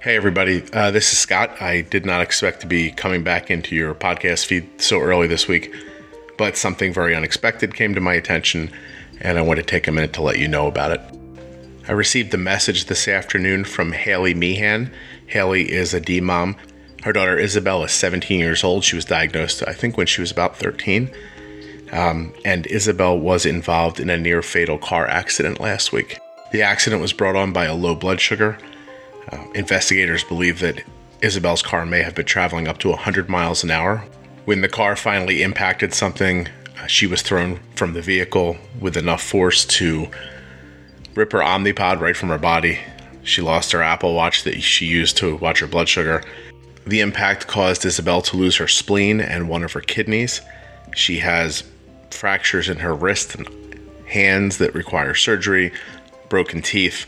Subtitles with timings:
[0.00, 0.62] Hey, everybody.
[0.72, 1.60] Uh, this is Scott.
[1.60, 5.48] I did not expect to be coming back into your podcast feed so early this
[5.48, 5.74] week,
[6.38, 8.70] but something very unexpected came to my attention,
[9.20, 11.00] and I want to take a minute to let you know about it.
[11.88, 14.92] I received a message this afternoon from Haley Meehan.
[15.26, 16.56] Haley is a D mom.
[17.02, 18.84] Her daughter Isabel is 17 years old.
[18.84, 21.10] She was diagnosed, I think, when she was about 13.
[21.90, 26.18] Um, and Isabel was involved in a near fatal car accident last week.
[26.52, 28.58] The accident was brought on by a low blood sugar
[29.32, 30.82] uh, investigators believe that
[31.22, 34.04] Isabel's car may have been traveling up to 100 miles an hour.
[34.44, 36.48] When the car finally impacted something,
[36.78, 40.08] uh, she was thrown from the vehicle with enough force to
[41.14, 42.78] rip her Omnipod right from her body.
[43.22, 46.22] She lost her Apple Watch that she used to watch her blood sugar.
[46.86, 50.40] The impact caused Isabel to lose her spleen and one of her kidneys.
[50.94, 51.64] She has
[52.10, 53.48] fractures in her wrist and
[54.06, 55.72] hands that require surgery,
[56.28, 57.06] broken teeth,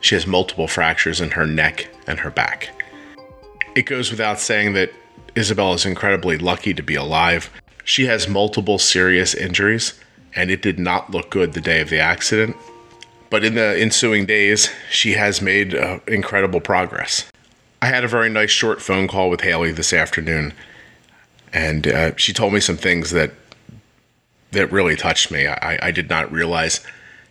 [0.00, 2.70] she has multiple fractures in her neck and her back.
[3.74, 4.92] It goes without saying that
[5.34, 7.50] Isabel is incredibly lucky to be alive.
[7.84, 9.98] She has multiple serious injuries,
[10.34, 12.56] and it did not look good the day of the accident.
[13.28, 17.30] But in the ensuing days, she has made uh, incredible progress.
[17.82, 20.54] I had a very nice short phone call with Haley this afternoon,
[21.52, 23.32] and uh, she told me some things that
[24.52, 25.46] that really touched me.
[25.46, 26.80] I, I did not realize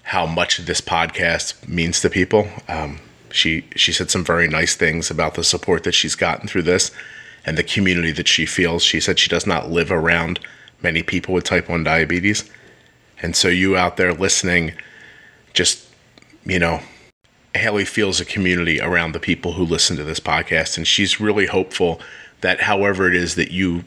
[0.06, 2.48] how much this podcast means to people.
[2.68, 3.00] Um,
[3.32, 6.92] she she said some very nice things about the support that she's gotten through this
[7.44, 8.84] and the community that she feels.
[8.84, 10.40] She said she does not live around
[10.82, 12.50] many people with type 1 diabetes.
[13.22, 14.74] And so you out there listening
[15.54, 15.88] just
[16.46, 16.82] you know
[17.56, 21.48] Haley feels a community around the people who listen to this podcast and she's really
[21.48, 22.00] hopeful
[22.42, 23.86] that however it is that you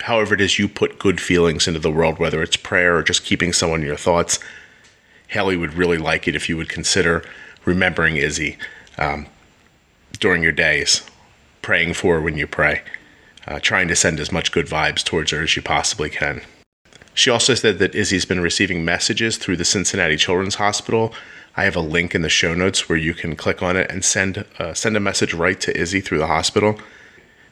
[0.00, 3.24] however it is you put good feelings into the world whether it's prayer or just
[3.24, 4.38] keeping someone in your thoughts
[5.28, 7.24] Haley would really like it if you would consider
[7.64, 8.56] remembering Izzy
[8.98, 9.26] um,
[10.18, 11.02] during your days,
[11.62, 12.82] praying for her when you pray,
[13.46, 16.42] uh, trying to send as much good vibes towards her as you possibly can.
[17.14, 21.14] She also said that Izzy's been receiving messages through the Cincinnati Children's Hospital.
[21.56, 24.04] I have a link in the show notes where you can click on it and
[24.04, 26.78] send uh, send a message right to Izzy through the hospital.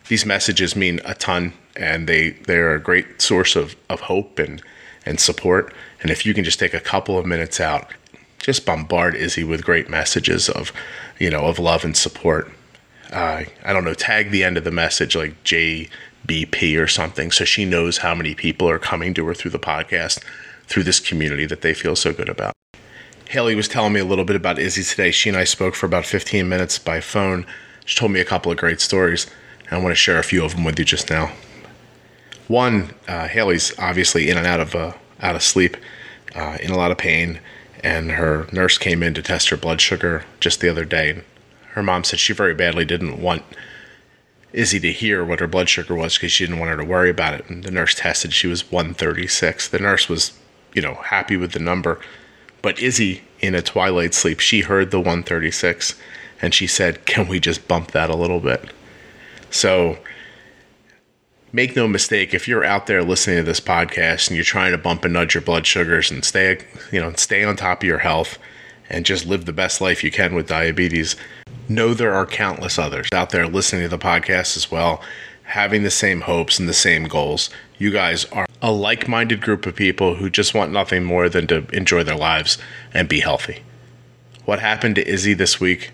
[0.09, 4.63] These messages mean a ton, and they they're a great source of, of hope and
[5.07, 5.73] and support.
[6.01, 7.91] And if you can just take a couple of minutes out,
[8.39, 10.73] just bombard Izzy with great messages of,
[11.19, 12.51] you know, of love and support.
[13.13, 17.45] Uh, I don't know, tag the end of the message like JBP or something so
[17.45, 20.23] she knows how many people are coming to her through the podcast,
[20.67, 22.53] through this community that they feel so good about.
[23.29, 25.11] Haley was telling me a little bit about Izzy today.
[25.11, 27.47] She and I spoke for about 15 minutes by phone.
[27.87, 29.27] She told me a couple of great stories,
[29.71, 31.33] I want to share a few of them with you just now.
[32.49, 35.77] One, uh, Haley's obviously in and out of uh, out of sleep,
[36.35, 37.41] uh, in a lot of pain,
[37.83, 41.23] and her nurse came in to test her blood sugar just the other day.
[41.73, 43.43] Her mom said she very badly didn't want
[44.53, 47.11] Izzy to hear what her blood sugar was because she didn't want her to worry
[47.11, 47.49] about it.
[47.49, 49.69] And the nurse tested; she was 136.
[49.69, 50.33] The nurse was,
[50.75, 51.99] you know, happy with the number,
[52.61, 55.95] but Izzy, in a twilight sleep, she heard the 136,
[56.43, 58.71] and she said, "Can we just bump that a little bit?"
[59.51, 59.99] So
[61.55, 64.79] make no mistake, if you're out there listening to this podcast and you're trying to
[64.79, 66.59] bump and nudge your blood sugars and stay,
[66.91, 68.39] you know, stay on top of your health
[68.91, 71.15] and just live the best life you can with diabetes,
[71.69, 75.01] know there are countless others out there listening to the podcast as well,
[75.45, 77.51] having the same hopes and the same goals.
[77.79, 81.47] You guys are a like minded group of people who just want nothing more than
[81.47, 82.59] to enjoy their lives
[82.93, 83.63] and be healthy.
[84.45, 85.93] What happened to Izzy this week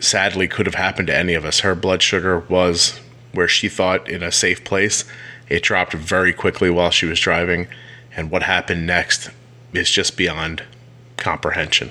[0.00, 1.60] sadly could have happened to any of us.
[1.60, 3.00] Her blood sugar was
[3.32, 5.04] where she thought in a safe place.
[5.48, 7.68] It dropped very quickly while she was driving,
[8.16, 9.30] and what happened next
[9.72, 10.62] is just beyond
[11.16, 11.90] comprehension.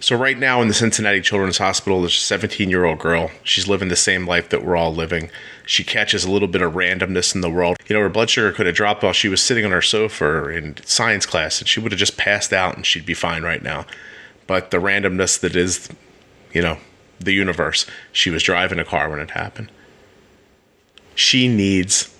[0.00, 3.30] So, right now in the Cincinnati Children's Hospital, there's a 17 year old girl.
[3.42, 5.30] She's living the same life that we're all living.
[5.64, 7.78] She catches a little bit of randomness in the world.
[7.86, 10.48] You know, her blood sugar could have dropped while she was sitting on her sofa
[10.48, 13.62] in science class, and she would have just passed out and she'd be fine right
[13.62, 13.86] now.
[14.46, 15.88] But the randomness that is,
[16.52, 16.76] you know,
[17.18, 19.70] the universe, she was driving a car when it happened
[21.14, 22.14] she needs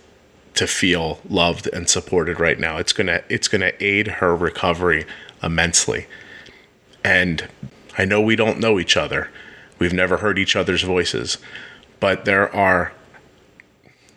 [0.55, 2.79] to feel loved and supported right now.
[2.79, 5.05] It's going to it's going to aid her recovery
[5.43, 6.07] immensely.
[7.03, 7.49] And
[7.99, 9.31] I know we don't know each other.
[9.79, 11.39] We've never heard each other's voices,
[12.01, 12.93] but there are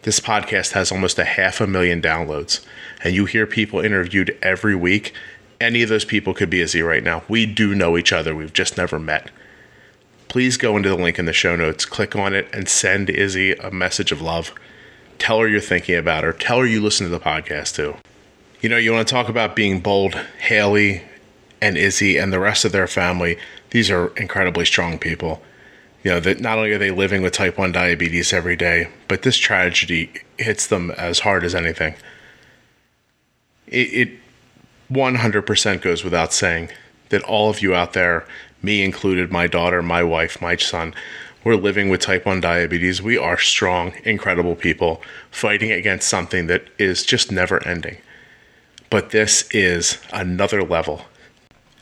[0.03, 2.63] this podcast has almost a half a million downloads
[3.03, 5.13] and you hear people interviewed every week.
[5.59, 7.23] Any of those people could be Izzy right now.
[7.27, 8.35] We do know each other.
[8.35, 9.31] We've just never met.
[10.27, 13.53] Please go into the link in the show notes, click on it, and send Izzy
[13.53, 14.53] a message of love
[15.19, 16.33] Tell her you're thinking about her.
[16.33, 17.95] Tell her you listen to the podcast too.
[18.61, 20.13] You know, you want to talk about being bold.
[20.39, 21.03] Haley
[21.61, 23.37] and Izzy and the rest of their family,
[23.71, 25.41] these are incredibly strong people.
[26.03, 29.23] you know, that not only are they living with type 1 diabetes every day, but
[29.23, 31.95] this tragedy hits them as hard as anything.
[33.67, 34.09] It, it
[34.89, 36.69] 100% goes without saying
[37.09, 38.25] that all of you out there,
[38.61, 40.93] me included, my daughter, my wife, my son,
[41.43, 43.01] we're living with type 1 diabetes.
[43.01, 45.01] We are strong, incredible people
[45.31, 47.97] fighting against something that is just never ending.
[48.89, 51.05] But this is another level.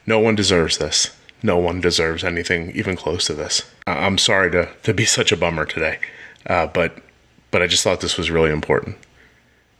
[0.05, 1.15] No one deserves this.
[1.43, 3.63] No one deserves anything even close to this.
[3.87, 5.99] I'm sorry to, to be such a bummer today,
[6.47, 6.97] uh, but
[7.51, 8.97] but I just thought this was really important.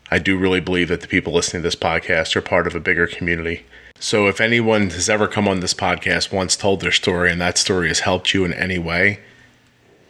[0.09, 2.79] I do really believe that the people listening to this podcast are part of a
[2.79, 3.65] bigger community.
[3.99, 7.57] So if anyone has ever come on this podcast once told their story and that
[7.57, 9.19] story has helped you in any way,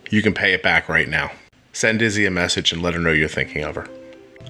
[0.10, 1.32] you can pay it back right now.
[1.74, 3.88] Send Izzy a message and let her know you're thinking of her.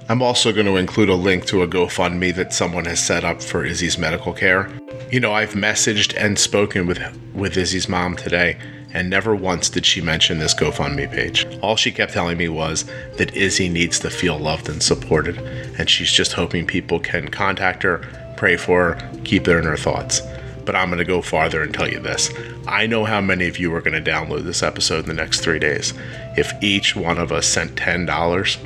[0.07, 3.41] I'm also going to include a link to a GoFundMe that someone has set up
[3.41, 4.69] for Izzy's medical care.
[5.11, 6.99] You know, I've messaged and spoken with
[7.33, 8.59] with Izzy's mom today,
[8.93, 11.47] and never once did she mention this GoFundMe page.
[11.63, 12.85] All she kept telling me was
[13.17, 15.39] that Izzy needs to feel loved and supported,
[15.79, 19.77] and she's just hoping people can contact her, pray for her, keep her in her
[19.77, 20.21] thoughts.
[20.65, 22.31] But I'm going to go farther and tell you this.
[22.67, 25.41] I know how many of you are going to download this episode in the next
[25.41, 25.93] three days.
[26.35, 28.57] If each one of us sent $10,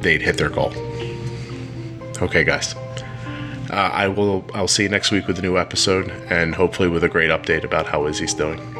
[0.00, 0.72] they'd hit their goal.
[2.22, 2.74] Okay, guys.
[3.70, 4.44] Uh, I will.
[4.54, 7.64] I'll see you next week with a new episode, and hopefully with a great update
[7.64, 8.77] about how Izzy's doing.